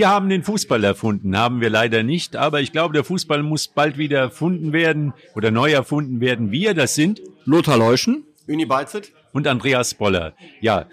[0.00, 3.68] Wir haben den Fußball erfunden, haben wir leider nicht, aber ich glaube, der Fußball muss
[3.68, 6.50] bald wieder erfunden werden oder neu erfunden werden.
[6.50, 10.32] Wir, das sind Lothar Leuschen, Uni Beizet und Andreas Boller.
[10.62, 10.86] Ja,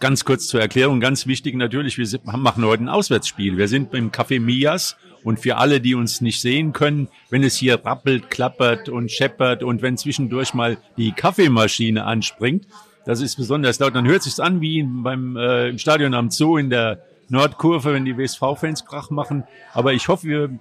[0.00, 3.56] ganz kurz zur Erklärung, ganz wichtig natürlich, wir machen heute ein Auswärtsspiel.
[3.56, 7.56] Wir sind beim Café Mias und für alle, die uns nicht sehen können, wenn es
[7.56, 12.66] hier rappelt, klappert und scheppert und wenn zwischendurch mal die Kaffeemaschine anspringt,
[13.06, 13.94] das ist besonders laut.
[13.94, 18.04] Dann hört sich's an wie beim äh, im Stadion am Zoo in der Nordkurve, wenn
[18.04, 19.44] die WSV-Fans Krach machen.
[19.72, 20.58] Aber ich hoffe, wir,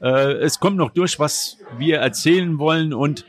[0.00, 2.94] äh, es kommt noch durch, was wir erzählen wollen.
[2.94, 3.26] Und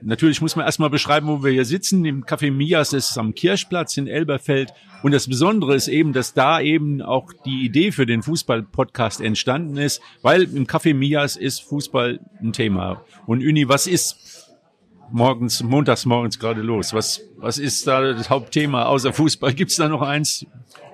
[0.00, 2.04] natürlich muss man erstmal beschreiben, wo wir hier sitzen.
[2.06, 4.72] Im Café Mias ist es am Kirchplatz in Elberfeld.
[5.02, 9.76] Und das Besondere ist eben, dass da eben auch die Idee für den Fußball-Podcast entstanden
[9.76, 13.04] ist, weil im Café Mias ist Fußball ein Thema.
[13.26, 14.25] Und Uni, was ist
[15.10, 16.92] morgens, montags morgens gerade los?
[16.92, 19.54] Was, was ist da das Hauptthema außer Fußball?
[19.54, 20.46] Gibt es da noch eins?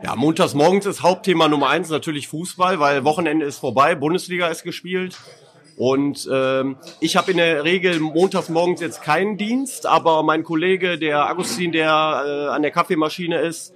[0.05, 4.64] Ja, montags morgens ist Hauptthema Nummer eins natürlich Fußball, weil Wochenende ist vorbei, Bundesliga ist
[4.64, 5.16] gespielt.
[5.77, 10.98] Und ähm, ich habe in der Regel montags morgens jetzt keinen Dienst, aber mein Kollege,
[10.98, 13.74] der Agustin, der äh, an der Kaffeemaschine ist,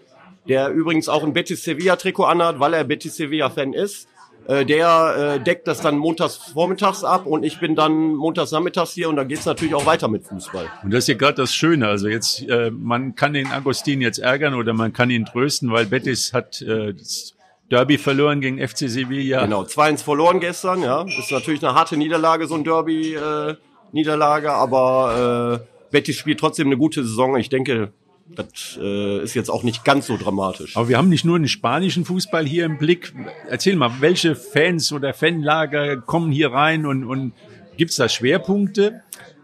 [0.48, 4.09] der übrigens auch ein Betis Sevilla Trikot anhat, weil er Betis Sevilla Fan ist,
[4.48, 8.92] äh, der äh, deckt das dann montags vormittags ab und ich bin dann montags nachmittags
[8.92, 10.66] hier und dann geht's natürlich auch weiter mit Fußball.
[10.83, 11.89] Und das ist ja gerade das Schöne.
[11.89, 15.86] Also jetzt, äh, man kann den Agustin jetzt ärgern oder man kann ihn trösten, weil
[15.86, 17.34] Betis hat äh, das
[17.70, 19.42] Derby verloren gegen FC Sevilla.
[19.42, 21.02] Genau, 2-1 verloren gestern, ja.
[21.02, 26.77] Ist natürlich eine harte Niederlage, so ein Derby-Niederlage, äh, aber äh, Betis spielt trotzdem eine
[26.77, 27.36] gute Saison.
[27.36, 27.92] Ich denke,
[28.35, 30.77] das äh, ist jetzt auch nicht ganz so dramatisch.
[30.77, 33.14] Aber wir haben nicht nur den spanischen Fußball hier im Blick.
[33.48, 37.33] Erzähl mal, welche Fans oder Fanlager kommen hier rein und, und
[37.77, 39.03] gibt es da Schwerpunkte?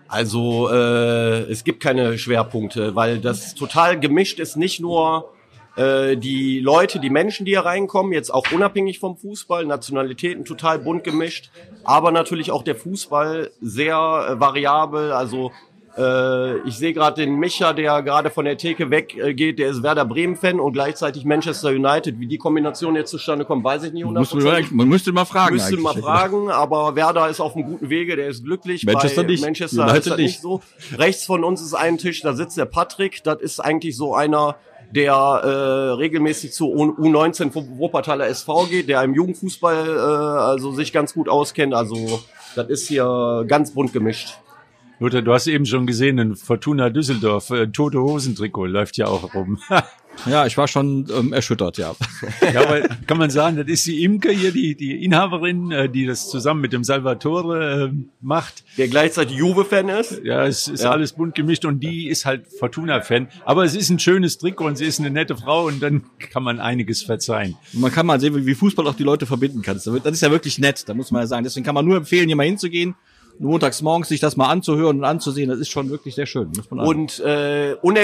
[0.08, 4.56] Also äh, es gibt keine Schwerpunkte, weil das total gemischt ist.
[4.56, 5.32] Nicht nur
[5.76, 10.78] äh, die Leute, die Menschen, die hier reinkommen, jetzt auch unabhängig vom Fußball, Nationalitäten total
[10.80, 11.50] bunt gemischt,
[11.84, 15.12] aber natürlich auch der Fußball sehr äh, variabel.
[15.12, 15.52] Also
[15.96, 20.04] äh, ich sehe gerade den Micha, der gerade von der Theke weggeht, der ist Werder
[20.04, 22.18] Bremen-Fan und gleichzeitig Manchester United.
[22.18, 24.68] Wie die Kombination jetzt zustande kommt, weiß ich nicht 100%.
[24.70, 25.54] Man müsste mal fragen.
[25.54, 28.84] Müsste mal fragen, aber Werder ist auf einem guten Wege, der ist glücklich.
[28.86, 29.42] Manchester Bei nicht.
[29.42, 30.26] Manchester United ist das nicht.
[30.26, 30.62] nicht so.
[30.96, 33.22] Rechts von uns ist ein Tisch, da sitzt der Patrick.
[33.24, 34.56] Das ist eigentlich so einer,
[34.92, 40.92] der äh, regelmäßig zu U19 vom Wuppertaler SV geht, der im Jugendfußball äh, also sich
[40.92, 41.74] ganz gut auskennt.
[41.74, 42.22] Also
[42.56, 44.38] das ist hier ganz bunt gemischt.
[45.02, 49.34] Lothar, du hast eben schon gesehen, in Fortuna Düsseldorf, äh, tote Hosentrikot läuft ja auch
[49.34, 49.58] rum.
[50.26, 51.94] Ja, ich war schon ähm, erschüttert, ja.
[52.52, 56.04] ja, aber kann man sagen, das ist die Imke hier, die, die Inhaberin, äh, die
[56.04, 58.62] das zusammen mit dem Salvatore äh, macht.
[58.76, 60.20] Der gleichzeitig Juve-Fan ist.
[60.22, 60.90] Ja, es ist Ja.
[60.90, 63.28] alles bunt gemischt und die ist halt Fortuna-Fan.
[63.46, 66.42] Aber es ist ein schönes Trikot und sie ist eine nette Frau und dann kann
[66.42, 67.56] man einiges verzeihen.
[67.72, 69.76] Man kann mal sehen, wie- wie Fußball auch die Leute verbinden kann.
[69.82, 71.44] Das ist ja wirklich nett, da muss man ja sagen.
[71.44, 72.94] Deswegen kann man nur empfehlen, hier mal hinzugehen,
[73.38, 75.48] montags morgens sich das mal anzuhören und anzusehen.
[75.48, 76.50] Das ist schon wirklich sehr schön.
[76.70, 78.02] Und äh, uner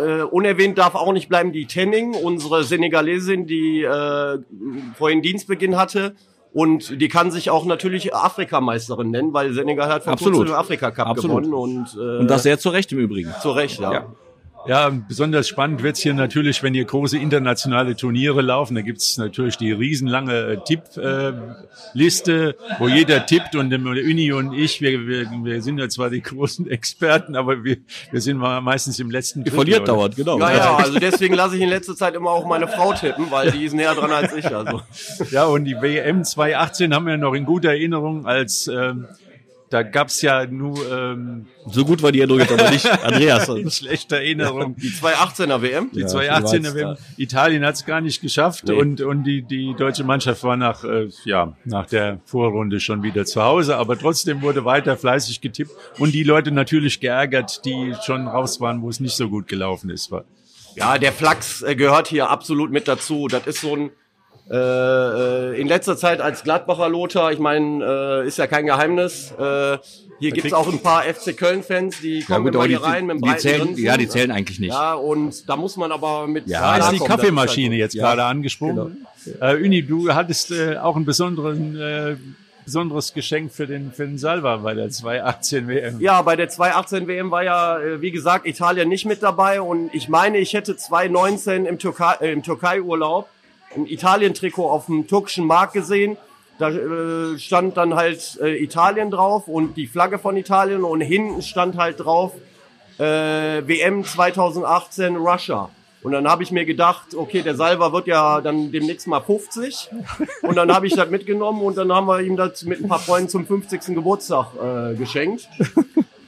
[0.00, 4.38] äh, unerwähnt darf auch nicht bleiben die Tenning, unsere Senegalesin, die äh,
[4.96, 6.14] vorhin Dienstbeginn hatte.
[6.52, 10.38] Und die kann sich auch natürlich Afrikameisterin nennen, weil Senegal hat vor Absolut.
[10.38, 11.44] kurzem den Afrika Cup Absolut.
[11.44, 13.30] gewonnen und, äh, und das sehr zu Recht im Übrigen.
[13.42, 13.92] zu Recht, ja.
[13.92, 14.06] Ja.
[14.68, 18.74] Ja, besonders spannend wird's hier natürlich, wenn hier große internationale Turniere laufen.
[18.74, 24.80] Da gibt's natürlich die riesenlange äh, Tippliste, wo jeder tippt und der Uni und ich,
[24.80, 27.78] wir, wir, wir sind ja zwar die großen Experten, aber wir,
[28.10, 29.92] wir sind mal meistens im letzten Drittel, verliert oder?
[29.92, 30.38] dauernd, genau.
[30.38, 33.50] Ja, ja, also deswegen lasse ich in letzter Zeit immer auch meine Frau tippen, weil
[33.50, 34.46] die ist näher dran als ich.
[34.46, 34.82] Also.
[35.30, 39.06] Ja, und die WM 2018 haben wir noch in guter Erinnerung, als ähm,
[39.70, 43.48] da gab's ja nur ähm, So gut war die Erinnerung jetzt aber nicht, Andreas.
[43.48, 44.76] in schlechter Erinnerung.
[44.76, 45.90] Die 2018er WM.
[45.92, 46.96] Die Ja, 2018 du weißt, WM.
[47.16, 48.74] Italien hat es gar nicht geschafft Nee.
[48.74, 53.24] und, und die, die deutsche Mannschaft war nach, äh, ja, nach der Vorrunde schon wieder
[53.24, 58.28] zu Hause, aber trotzdem wurde weiter fleißig getippt und die Leute natürlich geärgert, die schon
[58.28, 60.10] raus waren, wo es nicht so gut gelaufen ist.
[60.76, 63.28] Ja, der Flachs äh, gehört hier absolut mit dazu.
[63.28, 63.90] Das ist so ein
[64.50, 67.84] äh, äh, in letzter Zeit als Gladbacher Lothar, ich meine,
[68.24, 69.32] äh, ist ja kein Geheimnis.
[69.38, 69.78] Äh,
[70.18, 73.06] hier gibt's auch ein paar FC Köln-Fans, die kommen gut, immer aber hier die- rein
[73.06, 73.84] mit dem die zählen- Grinsen.
[73.84, 74.72] ja, die zählen eigentlich nicht.
[74.72, 78.06] Ja, und da muss man aber mit Ja, da ist die Kaffeemaschine halt jetzt Ja.
[78.08, 79.06] gerade angesprungen.
[79.40, 82.16] Äh, Uni, du hattest äh, auch ein besonderen, äh,
[82.64, 86.00] besonderes Geschenk für den, für den Salva bei der 2018 WM.
[86.00, 89.90] Ja, bei der 2018 WM war ja, äh, wie gesagt, Italien nicht mit dabei und
[89.94, 93.28] ich meine, ich hätte 2019 im, Türkei, äh, im Türkei-Urlaub
[93.76, 96.16] ein Italien-Trikot auf dem türkischen Markt gesehen.
[96.58, 101.42] Da äh, stand dann halt äh, Italien drauf und die Flagge von Italien und hinten
[101.42, 102.32] stand halt drauf
[102.98, 103.02] äh,
[103.66, 105.70] WM 2018 Russia.
[106.02, 109.90] Und dann habe ich mir gedacht, okay, der Salva wird ja dann demnächst mal 50.
[110.42, 113.00] Und dann habe ich das mitgenommen und dann haben wir ihm das mit ein paar
[113.00, 113.86] Freunden zum 50.
[113.86, 115.48] Geburtstag äh, geschenkt.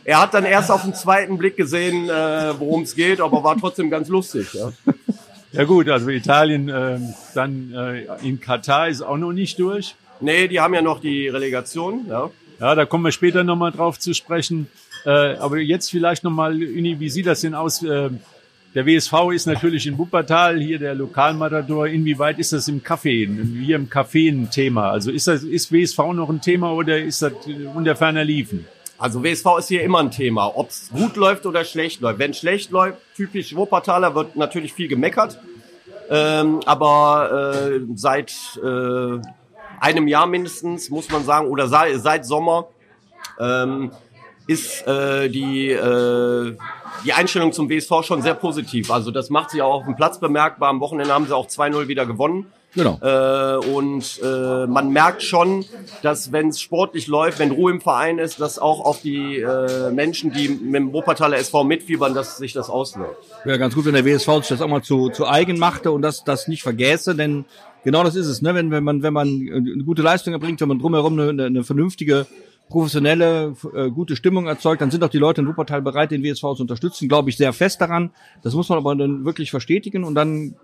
[0.05, 3.56] Er hat dann erst auf den zweiten Blick gesehen, äh, worum es geht, aber war
[3.59, 4.55] trotzdem ganz lustig.
[4.55, 4.73] Ja.
[5.53, 9.95] Ja gut, also Italien ähm, dann äh, in Katar ist auch noch nicht durch.
[10.21, 12.06] Nee, die haben ja noch die Relegation.
[12.09, 12.31] Ja.
[12.61, 14.67] Ja, da kommen wir später nochmal drauf zu sprechen.
[15.06, 17.83] Äh, aber jetzt vielleicht nochmal, Uni, wie sieht das denn aus?
[17.83, 18.11] Äh,
[18.75, 21.87] der WSV ist natürlich in Wuppertal, hier der Lokalmatador.
[21.87, 23.29] Inwieweit ist das im Café,
[23.65, 24.91] hier im Café ein Thema?
[24.91, 27.33] Also ist das, ist WSV noch ein Thema oder ist das
[27.75, 28.67] unter ferner Liefen?
[28.99, 32.19] Also WSV ist hier immer ein Thema, ob es gut läuft oder schlecht läuft.
[32.19, 35.39] Wenn schlecht läuft, typisch Wuppertaler, wird natürlich viel gemeckert.
[36.11, 39.21] Ähm, aber äh, seit äh,
[39.81, 42.69] einem Jahr mindestens, muss man sagen, oder seit, seit Sommer,
[43.39, 43.93] ähm,
[44.49, 46.56] ist äh, die, äh,
[47.05, 48.91] die Einstellung zum WSV schon sehr positiv.
[48.91, 50.71] Also das macht sich auch auf dem Platz bemerkbar.
[50.71, 52.47] Am Wochenende haben sie auch 2-0 wieder gewonnen.
[52.75, 52.99] Genau.
[53.00, 55.65] Äh, und äh, man merkt schon,
[56.03, 59.91] dass wenn es sportlich läuft, wenn Ruhe im Verein ist, dass auch auf die äh,
[59.91, 63.17] Menschen, die mit dem Wuppertaler SV mitfiebern, dass sich das auswirkt.
[63.45, 66.03] Wäre ganz gut, wenn der WSV sich das auch mal zu, zu eigen machte und
[66.03, 67.47] das, das nicht vergäße, denn
[67.85, 68.55] genau das ist es, ne?
[68.55, 72.27] Wenn, wenn man, wenn man eine gute Leistung erbringt, wenn man drumherum eine, eine vernünftige,
[72.69, 76.41] professionelle, äh, gute Stimmung erzeugt, dann sind auch die Leute in Wuppertal bereit, den WSV
[76.41, 78.11] zu unterstützen, glaube ich sehr fest daran.
[78.43, 80.55] Das muss man aber dann wirklich verstetigen und dann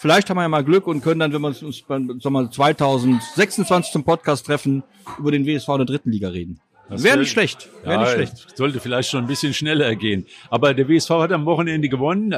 [0.00, 3.92] Vielleicht haben wir ja mal Glück und können dann, wenn wir uns beim Sommer 2026
[3.92, 4.82] zum Podcast treffen,
[5.18, 6.58] über den WSV in der dritten Liga reden.
[6.88, 7.68] Wäre nicht schlecht.
[7.82, 8.56] Wäre ja, nicht schlecht.
[8.56, 10.24] Sollte vielleicht schon ein bisschen schneller gehen.
[10.48, 12.32] Aber der WSV hat am Wochenende gewonnen.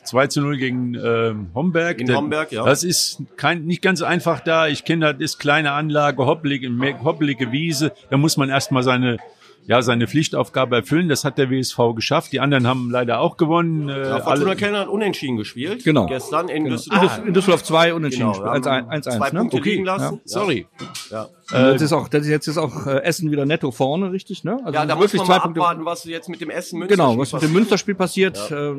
[0.00, 1.98] Äh, 2 zu 0 gegen ähm, Homberg.
[1.98, 2.64] Der- Homberg, ja.
[2.64, 4.66] Das ist kein, nicht ganz einfach da.
[4.68, 6.70] Ich kenne das ist kleine Anlage, hoppelige,
[7.04, 7.92] hoppelige Wiese.
[8.10, 9.18] Da muss man erstmal seine
[9.68, 11.08] ja, seine Pflichtaufgabe erfüllen.
[11.08, 12.32] Das hat der WSV geschafft.
[12.32, 13.88] Die anderen haben leider auch gewonnen.
[13.88, 15.84] Äh, Ja, Fortuna Kellner hat unentschieden gespielt.
[15.84, 16.06] Genau.
[16.06, 16.76] Gestern in Genau.
[16.76, 17.20] Düsseldorf.
[17.24, 18.32] In Düsseldorf 2 unentschieden.
[18.32, 19.38] Genau, wir Eins haben 1 zwei 1 ne?
[19.40, 19.70] Punkte Okay.
[19.70, 20.14] liegen lassen.
[20.14, 20.20] Ja.
[20.24, 20.66] sorry.
[21.10, 21.28] Ja.
[21.50, 24.44] Und jetzt ist auch, das ist jetzt ist auch äh, Essen wieder netto vorne, richtig,
[24.44, 24.58] ne?
[24.64, 25.60] Also Ja, da muss man zwei mal Punkte.
[25.62, 28.38] abwarten, was jetzt mit dem Essen Münster Genau, was mit dem Münsterspiel passiert.
[28.50, 28.72] Äh,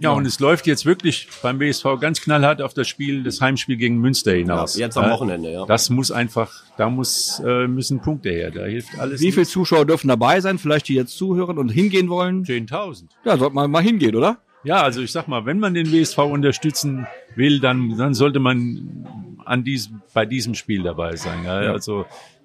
[0.00, 3.76] Ja, und es läuft jetzt wirklich beim WSV ganz knallhart auf das Spiel, das Heimspiel
[3.76, 4.76] gegen Münster hinaus.
[4.76, 5.64] Ja, jetzt am Wochenende, ja.
[5.66, 8.50] Das muss einfach, da muss, äh, müssen Punkte her.
[8.50, 9.20] Da hilft alles.
[9.20, 10.58] wie viele Zuschauer dürfen dabei sein?
[10.58, 12.44] Vielleicht die jetzt zuhören und hingehen wollen?
[12.44, 13.04] 10.000.
[13.24, 14.38] Ja, sollte man mal hingehen, oder?
[14.62, 19.06] Ja, also ich sag mal, wenn man den WSV unterstützen will, dann, dann sollte man
[19.46, 21.44] an diesem, bei diesem Spiel dabei sein.
[21.44, 22.04] Ja, Also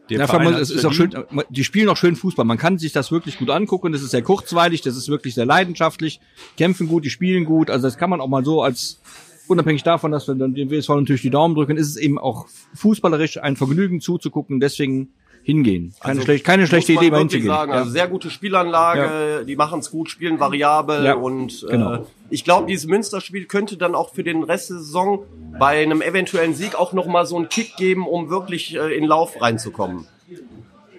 [0.10, 1.12] der Ja, man, es ist auch schön,
[1.50, 2.46] die spielen auch schön Fußball.
[2.46, 3.92] Man kann sich das wirklich gut angucken.
[3.92, 6.22] Das ist sehr kurzweilig, das ist wirklich sehr leidenschaftlich,
[6.58, 7.70] kämpfen gut, die spielen gut.
[7.70, 9.02] Also das kann man auch mal so als
[9.48, 12.48] unabhängig davon, dass wir dann dem WSV natürlich die Daumen drücken, ist es eben auch
[12.76, 14.60] fußballerisch ein Vergnügen zuzugucken.
[14.60, 15.10] Deswegen
[15.46, 15.94] hingehen.
[16.02, 17.48] Keine, schlecht, keine schlechte Also Idee, mal hinzugehen.
[17.48, 17.72] Sagen.
[17.72, 17.78] Ja.
[17.78, 22.08] Also sehr gute Spielanlage, die machen es gut, spielen variabel Ja, und äh, genau.
[22.32, 25.24] ich glaube, dieses Münsterspiel könnte dann auch für den Rest der Saison
[25.60, 29.40] bei einem eventuellen Sieg auch nochmal so einen Kick geben, um wirklich äh, in Lauf
[29.40, 30.08] reinzukommen.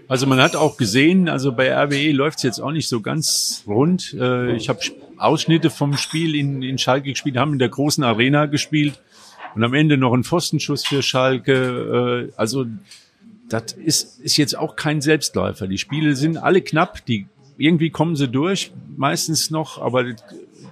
[0.07, 4.15] Also man hat auch gesehen, also bei RWE läuft's jetzt auch nicht so ganz rund.
[4.15, 4.79] Äh, ich habe
[5.17, 9.00] Ausschnitte vom Spiel in, in Schalke gespielt, haben in der großen Arena gespielt
[9.57, 12.29] und am Ende noch ein Pfostenschuss für Schalke.
[12.31, 12.67] Äh, also
[13.49, 15.67] das ist, ist jetzt auch kein Selbstläufer.
[15.67, 17.26] Die Spiele sind alle knapp, die
[17.59, 20.05] irgendwie kommen sie durch, meistens noch, aber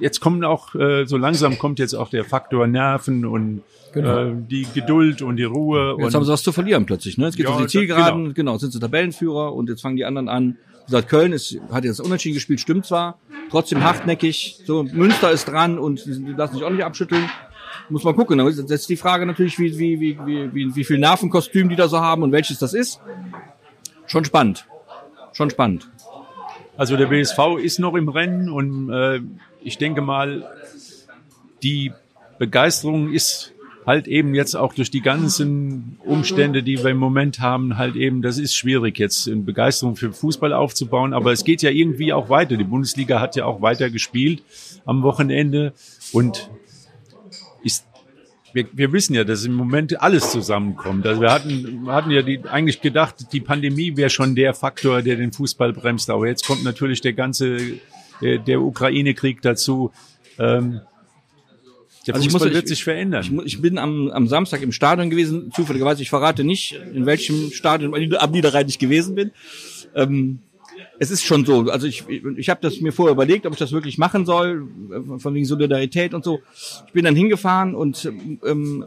[0.01, 3.63] jetzt kommen auch, äh, so langsam kommt jetzt auch der Faktor Nerven und
[3.95, 5.95] äh, die Geduld und die Ruhe.
[5.99, 7.17] Jetzt und haben sie was zu verlieren plötzlich.
[7.17, 7.27] Ne?
[7.27, 8.59] Jetzt geht es Ja, um die das- Zielgeraden, genau.
[8.59, 10.57] sind sie Tabellenführer und jetzt fangen die anderen an.
[10.87, 13.19] Wie gesagt, Köln ist, hat jetzt unentschieden gespielt, stimmt zwar,
[13.51, 14.61] trotzdem hartnäckig.
[14.67, 17.25] So, Münster ist dran und die lassen sich auch nicht abschütteln.
[17.89, 18.39] Muss man gucken.
[18.39, 21.77] Da ist jetzt die Frage natürlich, wie, wie, wie, wie, wie, wie viel Nervenkostüm die
[21.77, 23.01] da so haben und welches das ist.
[24.07, 24.67] Schon spannend.
[25.33, 25.89] Schon spannend.
[26.77, 29.21] Also der BSV ist noch im Rennen und äh,
[29.63, 30.45] ich denke mal,
[31.63, 31.93] die
[32.39, 33.55] Begeisterung ist
[33.87, 38.23] halt eben jetzt auch durch die ganzen Umstände, die wir im Moment haben, halt eben,
[38.23, 42.29] das ist schwierig jetzt eine Begeisterung für Fußball aufzubauen, aber es geht ja irgendwie auch
[42.29, 42.57] weiter.
[42.57, 44.43] Die Bundesliga hat ja auch weiter gespielt
[44.87, 45.75] am Wochenende
[46.13, 46.51] und
[47.65, 47.87] ist
[48.53, 51.05] wir, wir wissen ja, dass im Moment alles zusammenkommt.
[51.09, 55.03] Also wir hatten, wir hatten ja die, eigentlich gedacht, die Pandemie wäre schon der Faktor,
[55.03, 56.09] der den Fußball bremst.
[56.09, 57.59] Aber jetzt kommt natürlich der ganze,
[58.21, 59.91] der, der Ukraine-Krieg dazu.
[60.39, 60.81] Ähm,
[62.07, 63.41] der Also Fußball muss- wird ich- sich verändern.
[63.45, 67.51] Ich, ich bin am, am Samstag im Stadion gewesen, zufälligerweise, ich verrate nicht, in welchem
[67.51, 69.33] Stadion am Niederrhein ich gewesen bin.
[69.97, 70.39] Ähm,
[70.99, 73.73] es ist schon so, also ich, ich habe das mir vorher überlegt, ob ich das
[73.73, 74.67] wirklich machen soll,
[75.19, 76.41] von wegen Solidarität und so.
[76.87, 78.05] Ich bin dann hingefahren und
[78.47, 78.85] ähm,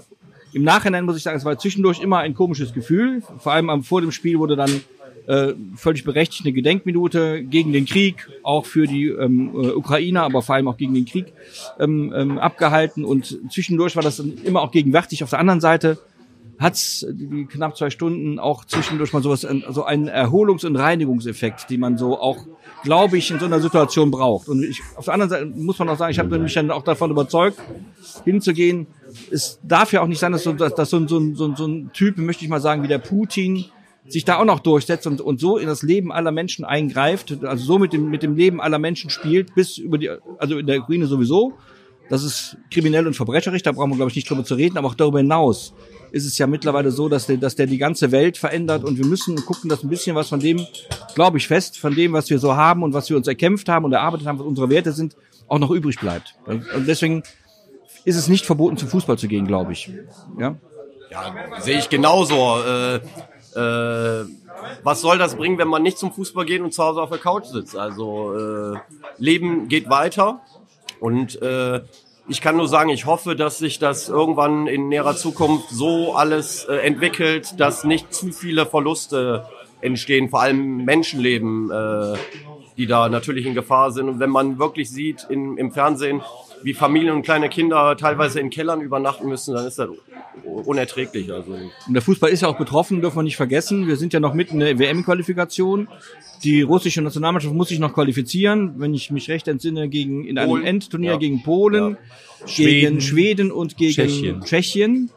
[0.54, 3.22] im Nachhinein muss ich sagen, es war zwischendurch immer ein komisches Gefühl.
[3.40, 4.82] Vor allem am, vor dem Spiel wurde dann
[5.28, 10.42] äh, völlig berechtigt eine Gedenkminute gegen den Krieg, auch für die ähm, äh, Ukrainer, aber
[10.42, 11.34] vor allem auch gegen den Krieg
[11.80, 13.04] ähm, ähm, abgehalten.
[13.04, 15.24] Und zwischendurch war das dann immer auch gegenwärtig.
[15.24, 16.00] Auf der anderen Seite
[16.60, 21.78] hat's die knapp zwei Stunden auch zwischendurch mal sowas, so einen Erholungs- und Reinigungseffekt, die
[21.78, 22.38] man so auch,
[22.84, 24.50] glaube ich, in so einer Situation braucht.
[24.50, 26.84] Und ich, auf der anderen Seite muss man auch sagen, ich habe mich dann auch
[26.84, 27.60] davon überzeugt,
[28.26, 28.88] hinzugehen.
[29.32, 32.18] Es darf ja auch nicht sein, dass so, dass so, so, so, so ein Typ,
[32.18, 33.66] möchte ich mal sagen, wie der Putin,
[34.08, 37.64] sich da auch noch durchsetzt und, und so in das Leben aller Menschen eingreift, also
[37.64, 40.10] so mit dem, mit dem Leben aller Menschen spielt, bis über die,
[40.40, 41.54] also in der Ukraine sowieso.
[42.10, 44.88] Das ist kriminell und verbrecherisch, da brauchen wir, glaube ich, nicht drüber zu reden, aber
[44.88, 45.74] auch darüber hinaus
[46.12, 49.06] ist es ja mittlerweile so, dass der, dass der die ganze Welt verändert und wir
[49.06, 50.66] müssen gucken, dass ein bisschen was von dem,
[51.16, 53.86] glaube ich fest, von dem, was wir so haben und was wir uns erkämpft haben
[53.86, 55.16] und erarbeitet haben, was unsere Werte sind,
[55.48, 56.36] auch noch übrig bleibt.
[56.46, 57.24] Und deswegen
[58.06, 59.92] ist es nicht verboten, zum Fußball zu gehen, glaube ich.
[60.40, 60.56] Ja,
[61.12, 62.60] ja sehe ich genauso.
[62.62, 62.96] Äh,
[63.56, 64.26] äh,
[64.84, 67.20] was soll das bringen, wenn man nicht zum Fußball geht und zu Hause auf der
[67.20, 67.76] Couch sitzt?
[67.76, 68.78] Also äh,
[69.18, 70.42] Leben geht weiter
[71.00, 71.82] und äh,
[72.30, 76.66] ich kann nur sagen, ich hoffe, dass sich das irgendwann in näherer Zukunft so alles
[76.66, 79.46] äh, entwickelt, dass nicht zu viele Verluste
[79.80, 82.18] entstehen, vor allem Menschenleben, äh,
[82.76, 84.10] die da natürlich in Gefahr sind.
[84.10, 86.22] Und wenn man wirklich sieht in, im Fernsehen,
[86.64, 89.90] wie Familien und kleine Kinder teilweise in Kellern übernachten müssen, dann ist das
[90.44, 91.32] unerträglich.
[91.32, 91.52] Also.
[91.52, 93.88] Und der Fußball ist ja auch betroffen, dürfen wir nicht vergessen.
[93.88, 95.88] Wir sind ja noch mitten in der WM-Qualifikation.
[96.44, 100.50] Die russische Nationalmannschaft muss sich noch qualifizieren, wenn ich mich recht entsinne, gegen in einem
[100.50, 100.66] Polen.
[100.66, 101.18] Endturnier ja.
[101.18, 101.98] gegen Polen, ja.
[102.46, 104.42] gegen Schweden, Schweden und gegen Tschechien.
[104.42, 105.10] Tschechien.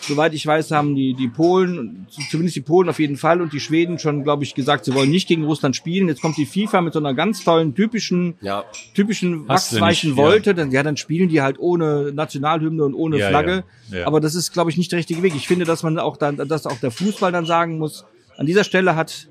[0.00, 3.60] Soweit ich weiß, haben die, die Polen, zumindest die Polen auf jeden Fall und die
[3.60, 6.08] Schweden schon, glaube ich, gesagt, sie wollen nicht gegen Russland spielen.
[6.08, 8.64] Jetzt kommt die FIFA mit so einer ganz tollen, typischen, ja.
[8.94, 10.54] typischen wachsweichen Wolte.
[10.54, 13.64] Dann, ja, dann spielen die halt ohne Nationalhymne und ohne ja, Flagge.
[13.90, 15.34] Ja, Aber das ist, glaube ich, nicht der richtige Weg.
[15.34, 18.04] Ich finde, dass man auch dann, dass auch der Fußball dann sagen muss,
[18.36, 19.28] an dieser Stelle hat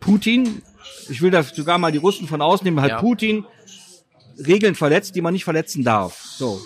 [0.00, 0.62] Putin,
[1.08, 3.44] ich will da sogar mal die Russen von ausnehmen, hat Putin
[4.38, 6.22] Regeln verletzt, die man nicht verletzen darf.
[6.22, 6.60] So.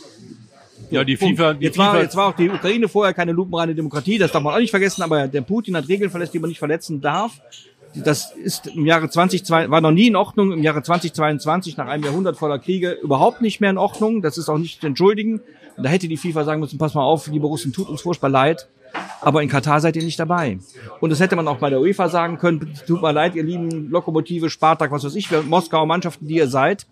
[0.90, 3.74] Ja, die FIFA, die jetzt, FIFA war, jetzt war auch die Ukraine vorher keine lupenreine
[3.74, 6.48] Demokratie, das darf man auch nicht vergessen, aber der Putin hat Regeln verletzt, die man
[6.48, 7.40] nicht verletzen darf.
[7.94, 12.04] Das ist im Jahre 2022, war noch nie in Ordnung, im Jahre 2022, nach einem
[12.04, 14.22] Jahrhundert voller Kriege, überhaupt nicht mehr in Ordnung.
[14.22, 15.40] Das ist auch nicht zu entschuldigen.
[15.76, 18.28] Und da hätte die FIFA sagen müssen, pass mal auf, liebe Russen, tut uns furchtbar
[18.28, 18.68] leid.
[19.20, 20.58] Aber in Katar seid ihr nicht dabei.
[21.00, 23.90] Und das hätte man auch bei der UEFA sagen können, tut mir leid, ihr lieben
[23.90, 26.86] Lokomotive, Spartak, was weiß ich, Moskauer Mannschaften, die ihr seid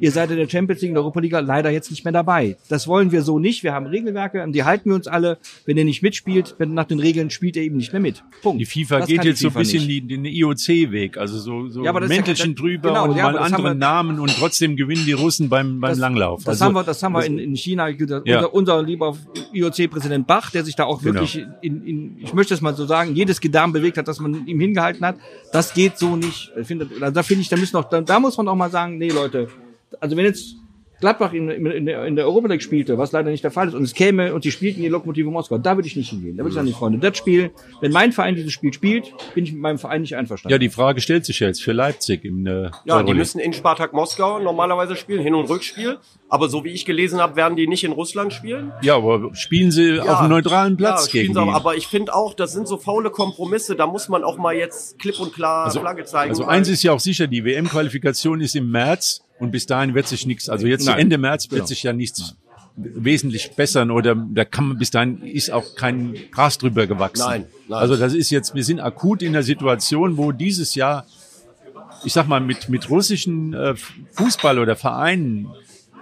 [0.00, 2.56] ihr seid in der Champions League, in der Europa League leider jetzt nicht mehr dabei.
[2.68, 3.62] Das wollen wir so nicht.
[3.62, 5.38] Wir haben Regelwerke, an die halten wir uns alle.
[5.66, 8.22] Wenn ihr nicht mitspielt, wenn nach den Regeln spielt ihr eben nicht mehr mit.
[8.42, 8.60] Punkt.
[8.60, 10.10] Die FIFA das geht jetzt so ein bisschen nicht.
[10.10, 14.20] den IOC-Weg, also so, so ja, Mäntelchen ja, drüber genau, und ja, mal andere Namen
[14.20, 16.40] und trotzdem gewinnen die Russen beim, beim das, Langlauf.
[16.44, 17.88] Das also, haben wir, das haben wir in, in China.
[17.88, 18.46] Ja.
[18.46, 19.16] Unser, unser lieber
[19.52, 21.54] IOC-Präsident Bach, der sich da auch wirklich genau.
[21.62, 24.60] in, in, ich möchte es mal so sagen, jedes Gedärm bewegt hat, dass man ihm
[24.60, 25.16] hingehalten hat.
[25.52, 26.52] Das geht so nicht.
[26.58, 28.98] Ich finde, da finde ich, da müssen noch, da, da muss man auch mal sagen,
[28.98, 29.48] nee Leute,
[30.00, 30.56] also wenn jetzt
[31.00, 33.74] Gladbach in, in, der, in der Europa League spielte, was leider nicht der Fall ist,
[33.74, 36.36] und es käme und die spielten die Lokomotive Moskau, da würde ich nicht hingehen.
[36.36, 39.44] Da würde ich sagen, die Freunde, das Spiel, wenn mein Verein dieses Spiel spielt, bin
[39.44, 40.52] ich mit meinem Verein nicht einverstanden.
[40.52, 43.92] Ja, die Frage stellt sich jetzt für Leipzig im äh, Ja, die müssen in Spartak
[43.92, 45.98] Moskau normalerweise spielen, Hin- und Rückspiel.
[46.28, 48.72] Aber so wie ich gelesen habe, werden die nicht in Russland spielen.
[48.82, 51.86] Ja, aber spielen sie ja, auf einem neutralen Platz ja, gegen sie auch, Aber ich
[51.86, 55.32] finde auch, das sind so faule Kompromisse, da muss man auch mal jetzt klipp und
[55.32, 56.30] klar also, Flagge zeigen.
[56.30, 60.08] Also eins ist ja auch sicher, die WM-Qualifikation ist im März und bis dahin wird
[60.08, 60.98] sich nichts, also jetzt Nein.
[60.98, 61.66] Ende März wird genau.
[61.66, 62.36] sich ja nichts
[62.76, 67.26] wesentlich bessern oder da kann man bis dahin ist auch kein Gras drüber gewachsen.
[67.26, 67.78] Nein, nein.
[67.78, 71.04] Also das ist jetzt, wir sind akut in der Situation, wo dieses Jahr,
[72.04, 73.74] ich sag mal, mit, mit russischen äh,
[74.12, 75.48] Fußball oder Vereinen,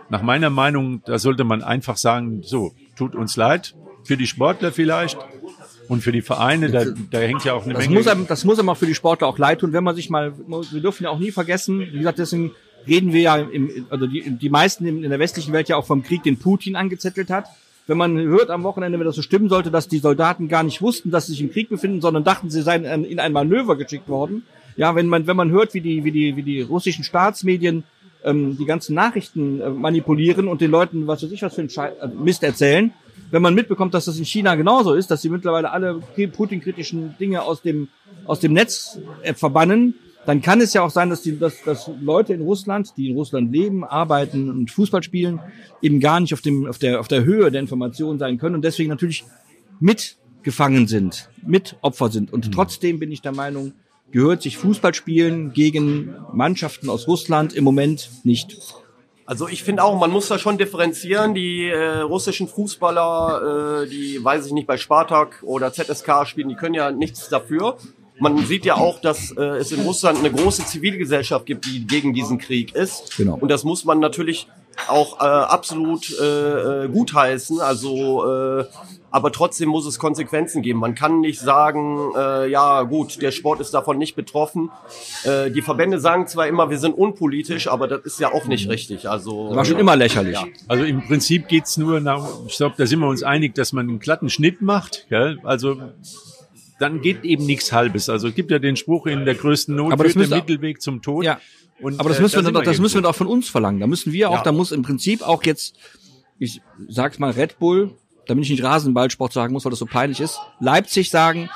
[0.09, 3.75] nach meiner Meinung, da sollte man einfach sagen, so, tut uns leid,
[4.05, 5.19] für die Sportler vielleicht,
[5.89, 7.99] und für die Vereine, da, da hängt ja auch eine das Menge.
[7.99, 10.11] Muss einem, das muss einem auch für die Sportler auch leid tun, wenn man sich
[10.11, 12.53] mal, wir dürfen ja auch nie vergessen, wie gesagt, deswegen
[12.87, 16.03] reden wir ja, im, also die, die meisten in der westlichen Welt ja auch vom
[16.03, 17.47] Krieg, den Putin angezettelt hat.
[17.87, 20.83] Wenn man hört am Wochenende, wenn das so stimmen sollte, dass die Soldaten gar nicht
[20.83, 24.09] wussten, dass sie sich im Krieg befinden, sondern dachten, sie seien in ein Manöver geschickt
[24.09, 24.43] worden.
[24.77, 27.85] Ja, wenn man, wenn man hört, wie die, wie die, wie die russischen Staatsmedien
[28.25, 31.71] ähm, die ganzen Nachrichten äh, manipulieren und den Leuten, was weiß ich, was für ein
[31.71, 32.93] Schei äh, Mist erzählen,
[33.31, 36.01] wenn man mitbekommt, dass das in China genauso ist, dass sie mittlerweile alle
[36.35, 37.89] Putin-kritischen Dinge aus dem,
[38.25, 39.95] aus dem Netz äh, verbannen,
[40.27, 43.17] dann kann es ja auch sein, dass, die, dass, dass Leute in Russland, die in
[43.17, 45.41] Russland leben, arbeiten und Fußball spielen,
[45.81, 48.65] eben gar nicht auf, dem, auf, der, auf der Höhe der Informationen sein können und
[48.65, 49.25] deswegen natürlich
[49.79, 52.33] mitgefangen sind, mit Opfer sind.
[52.33, 52.53] Und mhm.
[52.53, 53.73] trotzdem bin ich der Meinung,
[54.11, 58.59] gehört sich Fußballspielen gegen Mannschaften aus Russland im Moment nicht.
[59.27, 61.35] Also ich finde auch, man muss da schon differenzieren.
[61.35, 66.55] Die äh, russischen Fußballer, äh, die weiß ich nicht bei Spartak oder ZSK spielen, die
[66.55, 67.77] können ja nichts dafür.
[68.19, 72.15] Man sieht ja auch, dass äh, es in Russland eine große Zivilgesellschaft gibt, die gegen
[72.15, 73.17] diesen Krieg ist.
[73.17, 73.37] Genau.
[73.41, 74.49] Und das muss man natürlich
[74.89, 77.61] auch äh, absolut äh, äh, gutheißen.
[77.61, 78.65] Also, äh,
[79.11, 80.81] aber trotzdem muss es Konsequenzen geben.
[80.81, 84.71] Man kann nicht sagen, äh, ja gut, der Sport ist davon nicht betroffen.
[85.25, 88.69] Äh, die Verbände sagen zwar immer, wir sind unpolitisch, aber das ist ja auch nicht
[88.69, 89.09] richtig.
[89.09, 90.35] Also War schon immer lächerlich.
[90.35, 90.47] Ja.
[90.69, 93.89] Also im Prinzip geht's nur nach, ich glaube, da sind wir uns einig, dass man
[93.89, 95.07] einen glatten Schnitt macht.
[95.09, 95.39] Gell?
[95.43, 95.79] Also
[96.79, 98.09] dann geht eben nichts Halbes.
[98.09, 100.83] Also es gibt ja den Spruch, in der größten Not Aber das führt der Mittelweg
[100.83, 101.25] zum Tod.
[101.25, 101.41] Ja.
[101.81, 103.81] Und, Aber das äh, müssen da wir doch, das müssen wir doch von uns verlangen.
[103.81, 104.43] Da müssen wir auch, Ja.
[104.43, 105.77] da muss im Prinzip auch jetzt,
[106.39, 107.93] ich sag's mal Red Bull,
[108.27, 111.49] damit ich nicht Rasenballsport sagen muss, weil das so peinlich ist, Leipzig sagen,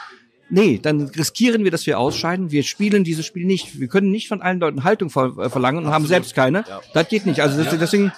[0.50, 2.50] nee, dann riskieren wir, dass wir ausscheiden.
[2.50, 3.80] Wir spielen dieses Spiel nicht.
[3.80, 6.64] Wir können nicht von allen Leuten Haltung äh, verlangen und haben selbst keine.
[6.68, 6.80] Ja.
[6.92, 7.40] Das geht nicht.
[7.40, 8.12] Also das, deswegen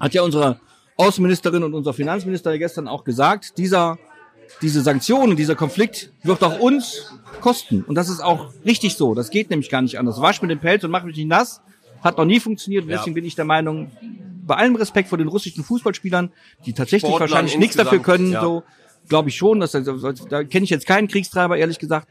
[0.00, 0.60] hat ja unsere
[0.96, 3.98] Außenministerin und unser Finanzminister gestern auch gesagt, dieser
[4.62, 7.82] diese Sanktionen, dieser Konflikt wird auch uns kosten.
[7.82, 9.14] Und das ist auch richtig so.
[9.14, 10.20] Das geht nämlich gar nicht anders.
[10.20, 11.60] Wasch mir den Pelz und mach mich nicht nass.
[12.02, 12.84] Hat noch nie funktioniert.
[12.84, 12.98] Und Ja.
[12.98, 13.90] deswegen bin ich der Meinung,
[14.46, 16.30] bei allem Respekt vor den russischen Fußballspielern,
[16.64, 18.40] die tatsächlich Sportlern wahrscheinlich nichts dafür können, ja.
[18.40, 18.62] so
[19.08, 19.60] glaube ich schon.
[19.60, 22.08] Dass, da kenne ich jetzt keinen Kriegstreiber, ehrlich gesagt.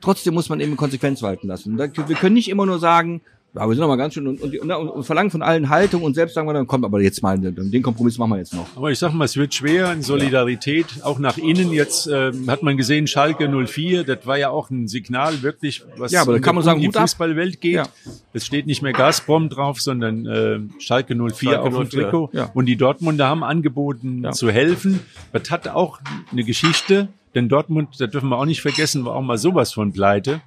[0.00, 1.76] Trotzdem muss man eben Konsequenz walten lassen.
[1.76, 3.22] Da, wir können nicht immer nur sagen,
[3.54, 6.02] ja, wir sind doch mal ganz schön und, und, und, und verlangen von allen Haltung
[6.02, 8.66] und selbst sagen wir dann, komm, aber jetzt mal, den Kompromiss machen wir jetzt noch.
[8.76, 11.70] Aber ich sag mal, es wird schwer in Solidarität, auch nach innen.
[11.72, 16.12] Jetzt äh, hat man gesehen, Schalke 04, das war ja auch ein Signal, wirklich, was
[16.12, 17.02] Ja, aber da um kann man um sagen, die Hut ab.
[17.02, 17.74] Fußballwelt geht.
[17.74, 17.86] Ja.
[18.32, 22.30] Es steht nicht mehr Gazprom drauf, sondern äh, Schalke 04 Schalke auf dem 04, Trikot.
[22.32, 22.50] ja.
[22.54, 24.32] Und die Dortmunder haben angeboten Ja.
[24.32, 25.00] zu helfen.
[25.32, 29.22] Das hat auch eine Geschichte, denn Dortmund, da dürfen wir auch nicht vergessen, war auch
[29.22, 30.40] mal sowas von pleite.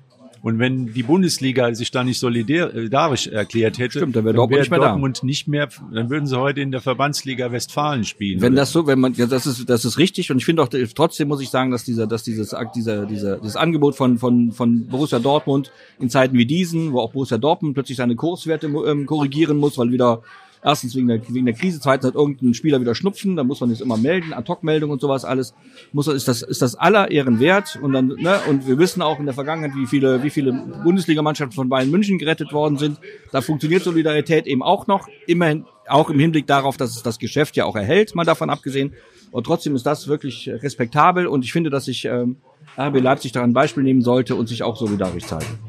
[0.46, 4.62] Und wenn die Bundesliga sich da nicht solidarisch erklärt hätte, Stimmt, dann wäre Dortmund wäre
[4.62, 4.88] nicht mehr da.
[4.90, 8.42] Dortmund nicht mehr, dann würden sie heute in der Verbandsliga Westfalen spielen.
[8.42, 8.62] Wenn oder?
[8.62, 11.30] das so, wenn man, ja, das ist, das ist richtig und ich finde auch, trotzdem
[11.30, 15.18] muss ich sagen, dass dieser, dass dieses, dieser, dieser, dieses Angebot von, von, von Borussia
[15.18, 19.80] Dortmund in Zeiten wie diesen, wo auch Borussia Dortmund plötzlich seine Kurswerte ähm, korrigieren muss,
[19.80, 20.22] weil wieder
[20.63, 23.70] erstens wegen der, wegen der Krise, zweitens hat irgendein Spieler wieder Schnupfen, dann muss man
[23.70, 25.54] das immer melden, Ad-Hoc-Meldung und sowas alles,
[25.94, 29.20] muss, ist das, ist das aller Ehren wert und dann, ne, und wir wissen auch
[29.20, 33.00] in der Vergangenheit, wie viele, wie viele Bundesligamannschaften von Bayern München gerettet worden sind.
[33.32, 37.56] Da funktioniert Solidarität eben auch noch, immerhin auch im Hinblick darauf, dass es das Geschäft
[37.56, 38.94] ja auch erhält, mal davon abgesehen.
[39.32, 42.38] Und trotzdem ist das wirklich respektabel und ich finde, dass sich ähm,
[42.78, 45.60] RB Leipzig daran ein Beispiel nehmen sollte und sich auch solidarisch zeigen.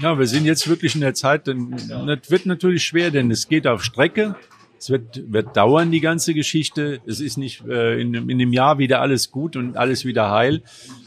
[0.00, 3.48] Ja, wir sind jetzt wirklich in der Zeit, denn das wird natürlich schwer, denn es
[3.48, 4.36] geht auf Strecke.
[4.78, 7.00] Es wird, wird dauern, die ganze Geschichte.
[7.04, 10.62] Es ist nicht äh, in, in dem Jahr wieder alles gut und alles wieder heil.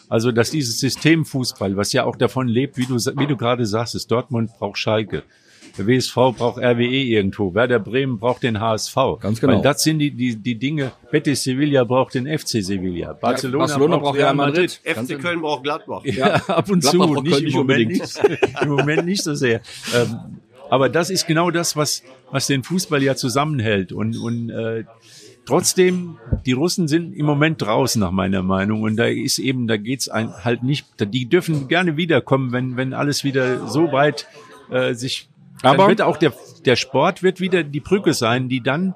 [0.09, 3.95] Also, dass dieses Systemfußball, was ja auch davon lebt, wie du, wie du gerade sagst,
[3.95, 5.23] ist Dortmund braucht Schalke.
[5.77, 7.53] Der WSV braucht RWE irgendwo.
[7.53, 8.95] Werder Bremen braucht den HSV.
[9.19, 9.53] Ganz genau.
[9.53, 10.91] Weil das sind die, die, die Dinge.
[11.11, 13.13] Betis Sevilla braucht den FC Sevilla.
[13.13, 14.81] Barcelona, Barcelona braucht Real Madrid.
[14.83, 16.03] FC Köln braucht Gladbach.
[16.03, 18.01] Ja, ab und Gladbach zu, braucht nicht im, Moment unbedingt.
[18.01, 19.61] nicht, im Moment nicht so sehr.
[19.95, 23.91] Ähm, aber das ist genau das, was, was den Fußball ja zusammenhält.
[23.91, 24.85] Und, und äh,
[25.45, 28.81] trotzdem, die Russen sind im Moment draußen, nach meiner Meinung.
[28.81, 32.93] Und da ist eben, da geht's ein, halt nicht, die dürfen gerne wiederkommen, wenn, wenn
[32.93, 34.27] alles wieder so weit
[34.69, 35.27] äh, sich.
[35.63, 36.33] Aber- dann wird auch der,
[36.65, 38.93] der Sport wird wieder die Brücke sein, die dann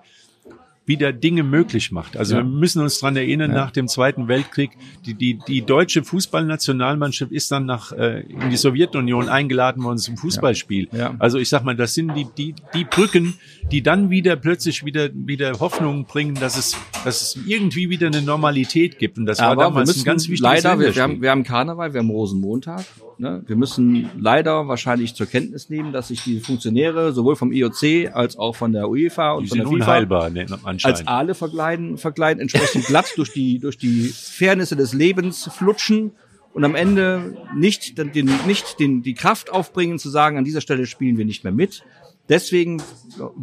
[0.87, 2.15] wieder Dinge möglich macht.
[2.15, 2.41] Also Ja.
[2.41, 4.69] wir müssen uns dran erinnern, nach dem Zweiten Weltkrieg,
[5.03, 10.15] die, die, die deutsche Fußballnationalmannschaft ist dann nach äh, in die Sowjetunion eingeladen worden zum
[10.15, 10.89] Fußballspiel.
[10.91, 11.15] Ja.
[11.17, 13.33] Also ich sag mal, das sind die, die, die Brücken,
[13.71, 18.21] die dann wieder plötzlich wieder, wieder Hoffnung bringen, dass es, dass es irgendwie wieder eine
[18.21, 19.17] Normalität gibt.
[19.17, 21.43] Und das war Aber wir damals ein ganz wichtiges leider, wir, wir, haben, wir haben
[21.43, 22.85] Karneval, wir haben Rosenmontag.
[23.17, 23.43] Ne?
[23.45, 28.37] Wir müssen leider wahrscheinlich zur Kenntnis nehmen, dass sich die Funktionäre sowohl vom IOC als
[28.37, 31.07] auch von der UEFA und die von der FIFA unheilbar ne, als.
[31.07, 36.11] Aale verkleiden, verkleiden entsprechend glatt durch die, durch die Fairnisse des Lebens flutschen
[36.53, 40.85] und am Ende nicht, den, nicht den, die Kraft aufbringen zu sagen, an dieser Stelle
[40.85, 41.83] spielen wir nicht mehr mit.
[42.29, 42.81] Deswegen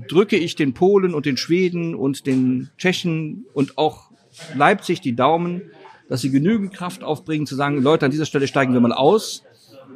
[0.09, 4.11] drücke ich den Polen und den Schweden und den Tschechen und auch
[4.57, 5.63] Leipzig die Daumen,
[6.09, 9.45] dass sie genügend Kraft aufbringen zu sagen, Leute, an dieser Stelle steigen wir mal aus.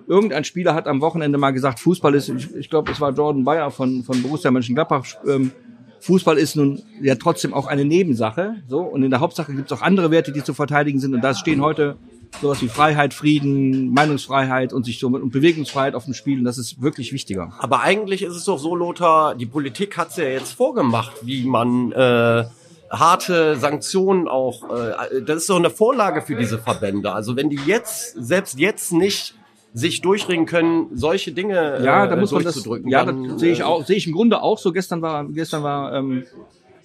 [0.06, 3.44] Irgendein Spieler hat am Wochenende mal gesagt, Fußball ist, ich, ich glaube, es war Jordan
[3.44, 5.52] Bayer von, von Borussia Mönchengladbach, ähm,
[6.00, 8.56] Fußball ist nun ja trotzdem auch eine Nebensache.
[8.68, 11.14] So, und in der Hauptsache gibt es auch andere Werte, die zu verteidigen sind.
[11.14, 11.96] Und da stehen heute
[12.40, 16.38] sowas wie Freiheit, Frieden, Meinungsfreiheit und sich so und Bewegungsfreiheit auf dem Spiel.
[16.38, 17.52] Und das ist wirklich wichtiger.
[17.58, 21.92] Aber eigentlich ist es doch so, Lothar, die Politik hat's ja jetzt vorgemacht, wie man
[21.92, 22.44] äh,
[22.90, 27.12] harte Sanktionen auch, äh, das ist doch eine Vorlage für diese Verbände.
[27.12, 29.34] Also wenn die jetzt, selbst jetzt nicht
[29.78, 32.64] sich durchringen können, solche Dinge Ja, äh, da muss man das.
[32.86, 34.72] Ja, das sehe ich äh, auch, sehe ich im Grunde auch so.
[34.72, 36.24] Gestern war, gestern war ähm,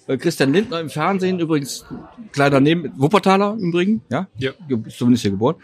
[0.08, 1.86] Äh, Christian Lindner im Fernsehen, übrigens
[2.32, 4.28] kleiner Neben, Wuppertaler im Übrigen, ja?
[4.38, 4.52] Ja.
[4.90, 5.56] Zumindest hier geboren.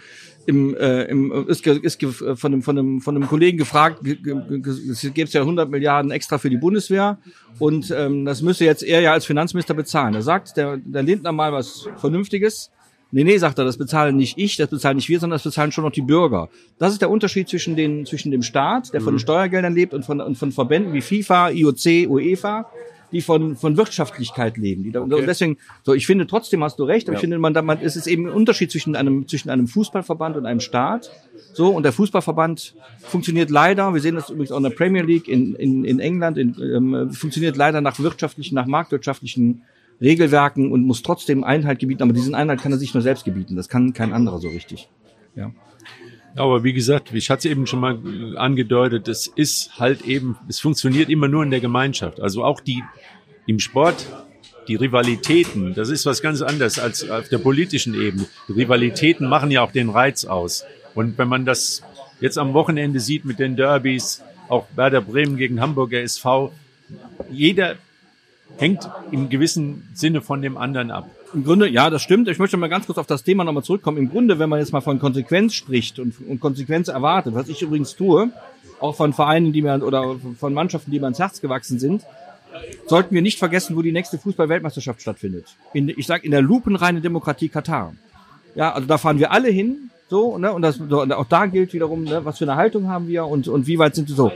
[0.45, 4.03] Im, äh, im, ist, ge- ist ge- von, einem, von, einem, von einem Kollegen gefragt,
[4.03, 7.17] ge- ge- ge- es gibt ja 100 Milliarden extra für die Bundeswehr
[7.59, 10.13] und ähm, das müsste jetzt er ja als Finanzminister bezahlen.
[10.13, 12.69] Da sagt der, der Lindner mal was Vernünftiges.
[13.11, 15.71] Nee, nee, sagt er, das bezahlen nicht ich, das bezahlen nicht wir, sondern das bezahlen
[15.71, 16.49] schon noch die Bürger.
[16.77, 20.03] Das ist der Unterschied zwischen, den, zwischen dem Staat, der von den Steuergeldern lebt, und
[20.03, 22.69] von, und von Verbänden wie FIFA, IOC, UEFA,
[23.11, 24.83] die von, von Wirtschaftlichkeit leben.
[24.83, 27.53] Die da, Und deswegen, so, ich finde, trotzdem hast du recht, aber ich finde, man,
[27.65, 31.09] man, es ist eben ein Unterschied zwischen einem, zwischen einem Fußballverband und einem Staat.
[31.53, 35.29] So, und der Fußballverband funktioniert leider, wir sehen das übrigens auch in der Premier League
[35.29, 39.61] in, in, in England, in, ähm, funktioniert leider nach wirtschaftlichen, nach marktwirtschaftlichen
[40.01, 43.55] Regelwerken und muss trotzdem Einhalt gebieten, aber diesen Einhalt kann er sich nur selbst gebieten.
[43.55, 44.89] Das kann kein anderer so richtig.
[45.35, 45.51] Ja.
[46.35, 50.59] Aber wie gesagt, ich hatte es eben schon mal angedeutet, es ist halt eben, es
[50.59, 52.21] funktioniert immer nur in der Gemeinschaft.
[52.21, 52.83] Also auch die
[53.47, 54.05] im Sport,
[54.67, 58.27] die Rivalitäten, das ist was ganz anderes als auf der politischen Ebene.
[58.47, 60.63] Die Rivalitäten machen ja auch den Reiz aus.
[60.93, 61.81] Und wenn man das
[62.19, 66.51] jetzt am Wochenende sieht mit den Derbys, auch Werder Bremen gegen Hamburger SV,
[67.31, 67.75] jeder
[68.57, 71.09] hängt im gewissen Sinne von dem anderen ab.
[71.33, 72.27] Im Grunde, ja, das stimmt.
[72.29, 73.97] Ich möchte mal ganz kurz auf das Thema nochmal zurückkommen.
[73.97, 77.61] Im Grunde, wenn man jetzt mal von Konsequenz spricht und, und Konsequenz erwartet, was ich
[77.61, 78.31] übrigens tue,
[78.79, 82.03] auch von Vereinen, die mir oder von Mannschaften, die mir ans Herz gewachsen sind,
[82.87, 85.45] sollten wir nicht vergessen, wo die nächste Fußball-Weltmeisterschaft stattfindet.
[85.73, 87.93] In, ich sage in der lupenreinen Demokratie Katar.
[88.55, 92.05] Ja, also da fahren wir alle hin, so, ne, und das, auch da gilt wiederum,
[92.05, 94.31] ne, was für eine Haltung haben wir und, und wie weit sind wir so.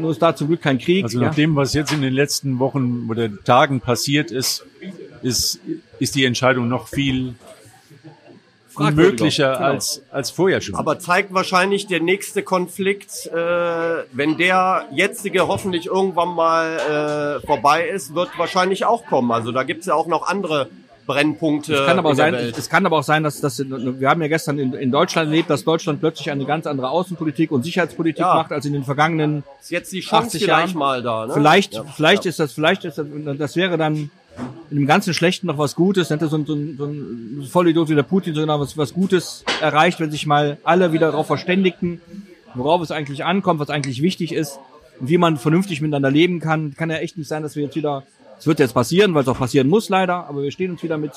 [0.00, 1.04] Nur ist da zum Glück kein Krieg.
[1.04, 1.28] Also ja.
[1.28, 4.64] nach dem, was jetzt in den letzten Wochen oder Tagen passiert ist,
[5.22, 5.60] ist,
[5.98, 7.34] ist die Entscheidung noch viel
[8.76, 9.64] unmöglicher genau.
[9.66, 10.74] als, als vorher schon.
[10.74, 13.34] Aber zeigt wahrscheinlich der nächste Konflikt, äh,
[14.12, 19.30] wenn der jetzige hoffentlich irgendwann mal äh, vorbei ist, wird wahrscheinlich auch kommen.
[19.32, 20.68] Also da gibt's ja auch noch andere
[21.06, 24.22] Brennpunkte Es kann aber in sein, es kann aber auch sein, dass das wir haben
[24.22, 28.20] ja gestern in, in Deutschland erlebt, dass Deutschland plötzlich eine ganz andere Außenpolitik und Sicherheitspolitik
[28.20, 28.34] Ja.
[28.34, 30.78] macht als in den vergangenen ist jetzt die Chance 80 vielleicht Jahren.
[30.78, 31.26] mal da.
[31.26, 31.34] Ne?
[31.34, 31.84] Vielleicht, Ja.
[31.84, 32.28] vielleicht ja.
[32.30, 33.06] ist das, vielleicht ist das,
[33.38, 34.10] das wäre dann
[34.70, 37.88] in dem ganzen Schlechten noch was Gutes, hätte so ein, so ein, so ein Vollidiot
[37.88, 42.00] wie der Putin sogar was, was Gutes erreicht, wenn sich mal alle wieder darauf verständigten,
[42.54, 44.58] worauf es eigentlich ankommt, was eigentlich wichtig ist
[44.98, 46.74] und wie man vernünftig miteinander leben kann.
[46.76, 48.02] Kann ja echt nicht sein, dass wir jetzt wieder,
[48.38, 50.98] es wird jetzt passieren, weil es auch passieren muss leider, aber wir stehen uns wieder
[50.98, 51.12] mit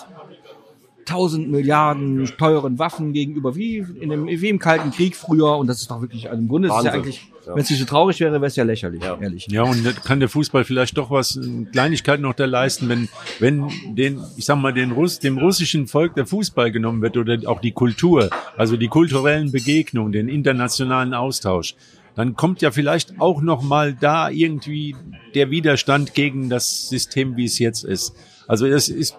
[1.05, 5.57] tausend Milliarden teuren Waffen gegenüber, wie, in dem, wie im Kalten Krieg früher.
[5.57, 7.55] Und das ist doch wirklich, also im Grunde ist es ja eigentlich, Ja.
[7.55, 9.17] wenn es nicht so traurig wäre, wäre es ja lächerlich, Ja.
[9.17, 9.47] ehrlich.
[9.49, 13.07] Ja, und da kann der Fußball vielleicht doch was, äh, Kleinigkeiten noch da leisten, wenn,
[13.39, 17.37] wenn den, ich sag mal, den Russ, dem russischen Volk der Fußball genommen wird oder
[17.45, 21.75] auch die Kultur, also die kulturellen Begegnungen, den internationalen Austausch,
[22.17, 24.95] dann kommt ja vielleicht auch noch mal da irgendwie
[25.35, 28.13] der Widerstand gegen das System, wie es jetzt ist.
[28.47, 29.15] Also das ist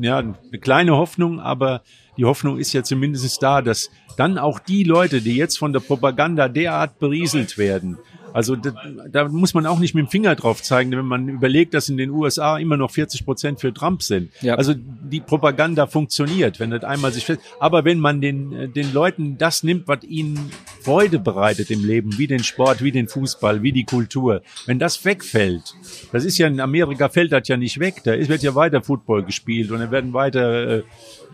[0.00, 1.82] ja eine kleine Hoffnung, aber
[2.16, 5.80] die Hoffnung ist ja zumindest da, dass dann auch die Leute, die jetzt von der
[5.80, 7.98] Propaganda derart berieselt werden,
[8.32, 8.72] also da,
[9.10, 11.96] da muss man auch nicht mit dem Finger drauf zeigen, wenn man überlegt, dass in
[11.96, 14.30] den USA immer noch 40 Prozent für Trump sind.
[14.40, 14.54] Ja.
[14.54, 17.40] Also die Propaganda funktioniert, wenn das einmal sich fest.
[17.58, 22.18] Aber wenn man den, äh, den Leuten das nimmt, was ihnen Freude bereitet im Leben,
[22.18, 25.74] wie den Sport, wie den Fußball, wie die Kultur, wenn das wegfällt,
[26.12, 29.24] das ist ja in Amerika fällt das ja nicht weg, da wird ja weiter Football
[29.24, 30.82] gespielt und da werden weiter äh,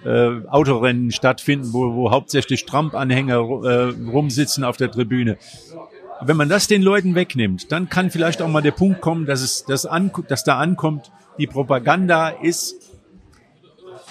[0.05, 5.39] äh, Autorennen stattfinden, wo, wo hauptsächlich Trump-Anhänger äh, rumsitzen auf der Tribüne.
[6.21, 9.43] Wenn man das den Leuten wegnimmt, dann kann vielleicht auch mal der Punkt kommen, dass
[9.43, 12.86] es das an, dass da ankommt, die Propaganda ist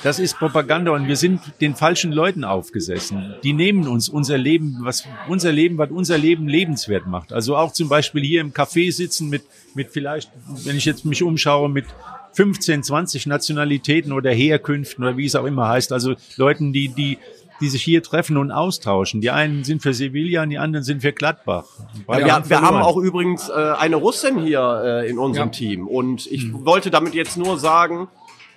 [0.03, 3.35] das ist Propaganda und wir sind den falschen Leuten aufgesessen.
[3.43, 7.33] Die nehmen uns unser Leben, was unser Leben, was unser Leben lebenswert macht.
[7.33, 10.29] Also auch zum Beispiel hier im Café sitzen mit, mit vielleicht,
[10.63, 11.85] wenn ich jetzt mich umschaue, mit
[12.33, 15.91] 15, 20 Nationalitäten oder Herkünften oder wie es auch immer heißt.
[15.93, 17.17] Also Leuten, die, die,
[17.61, 19.21] die sich hier treffen und austauschen.
[19.21, 21.65] Die einen sind für Sevilla und die anderen sind für Gladbach.
[22.05, 25.53] Beide wir, haben wir haben auch übrigens äh, eine Russin hier äh, in unserem Ja.
[25.53, 25.87] Team.
[25.87, 28.09] Und ich wollte damit jetzt nur sagen,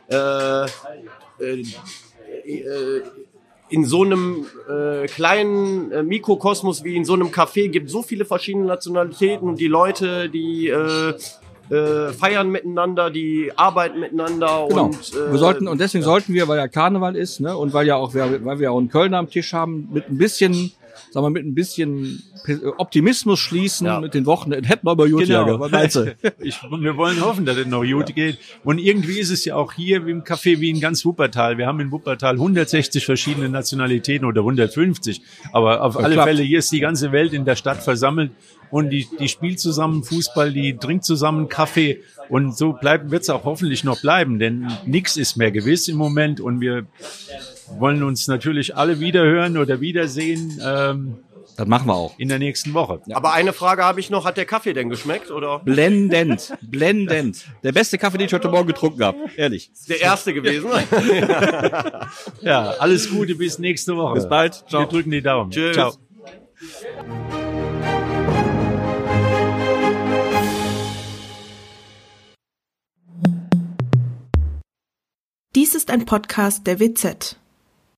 [0.09, 0.67] äh,
[1.41, 1.63] äh,
[2.51, 3.03] äh,
[3.71, 8.25] in so einem äh, kleinen äh, Mikrokosmos wie in so einem Café gibt so viele
[8.25, 11.15] verschiedene Nationalitäten und die Leute, die äh,
[11.71, 14.87] äh, feiern miteinander, die arbeiten miteinander Genau.
[14.87, 17.87] und äh, wir sollten, und deswegen sollten wir, weil ja Karneval ist, ne, und weil
[17.87, 20.73] ja auch, wir, weil wir auch einen Kölner am Tisch haben, mit ein bisschen
[21.11, 22.23] sagen wir, mit ein bisschen
[22.77, 24.01] Optimismus schließen ja.
[24.01, 24.53] mit den Wochen.
[24.53, 25.67] Hätten wir aber gut genau.
[26.41, 28.39] ich, Wir wollen hoffen, dass es noch gut geht.
[28.65, 31.59] Und irgendwie ist es ja auch hier im Café wie in ganz Wuppertal.
[31.59, 35.23] Wir haben in Wuppertal 160 verschiedene Nationalitäten oder 150.
[35.53, 38.31] Aber auf alle Fälle, hier ist die ganze Welt in der Stadt versammelt
[38.71, 43.31] und die, die spielt zusammen Fußball, die trinkt zusammen Kaffee und so bleibt wird es
[43.31, 46.87] auch hoffentlich noch bleiben, denn nichts ist mehr gewiss im Moment und wir
[47.79, 50.61] wollen uns natürlich alle wiederhören oder wiedersehen.
[50.65, 51.19] Ähm,
[51.57, 52.15] das machen wir auch.
[52.19, 53.01] In der nächsten Woche.
[53.07, 53.17] Ja.
[53.17, 54.25] Aber eine Frage habe ich noch.
[54.25, 55.59] Hat der Kaffee denn geschmeckt, oder?
[55.59, 56.55] Blendend.
[56.63, 57.47] Blendend.
[57.65, 59.19] Der beste Kaffee, den ich heute Morgen getrunken habe.
[59.37, 59.73] Ehrlich.
[59.89, 60.69] Der erste gewesen.
[62.43, 64.15] ja, alles Gute bis nächste Woche.
[64.15, 64.65] Bis bald.
[64.69, 64.83] Ciao.
[64.83, 65.51] Wir drücken die Daumen.
[65.51, 65.75] Tschüss.
[65.75, 65.95] Ciao.
[75.57, 77.37] Dies ist ein Podcast der WZ.